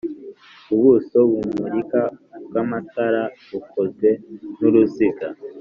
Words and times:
Ubuso 0.75 1.17
bumurika 1.31 2.01
bw'amatara 2.45 3.23
bukozwe 3.49 4.09
n'uruziga 4.59 5.27